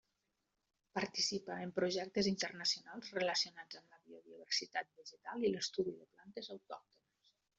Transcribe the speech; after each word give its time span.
Participa 0.97 1.57
en 1.65 1.73
projectes 1.79 2.29
internacionals 2.31 3.11
relacionats 3.19 3.79
amb 3.81 3.93
la 3.95 3.99
biodiversitat 4.07 4.89
vegetal 5.01 5.45
i 5.47 5.53
l'estudi 5.55 5.97
de 6.01 6.09
plantes 6.17 6.53
autòctones. 6.57 7.33